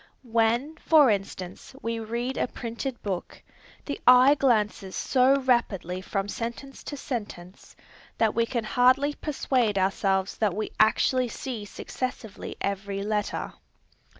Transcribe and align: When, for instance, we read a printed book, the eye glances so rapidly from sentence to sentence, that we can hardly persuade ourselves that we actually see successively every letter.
When, 0.23 0.77
for 0.77 1.11
instance, 1.11 1.75
we 1.83 1.99
read 1.99 2.35
a 2.35 2.47
printed 2.47 2.99
book, 3.03 3.43
the 3.85 4.01
eye 4.07 4.33
glances 4.33 4.95
so 4.95 5.35
rapidly 5.41 6.01
from 6.01 6.27
sentence 6.27 6.81
to 6.85 6.97
sentence, 6.97 7.75
that 8.17 8.33
we 8.33 8.47
can 8.47 8.63
hardly 8.63 9.13
persuade 9.13 9.77
ourselves 9.77 10.37
that 10.37 10.55
we 10.55 10.71
actually 10.79 11.27
see 11.27 11.65
successively 11.65 12.57
every 12.61 13.03
letter. 13.03 13.53